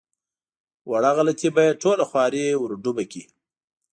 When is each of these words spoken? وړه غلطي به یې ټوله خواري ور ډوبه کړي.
وړه 0.91 1.11
غلطي 1.17 1.49
به 1.55 1.61
یې 1.67 1.77
ټوله 1.81 2.03
خواري 2.09 2.43
ور 2.57 2.71
ډوبه 2.83 3.03
کړي. 3.11 3.23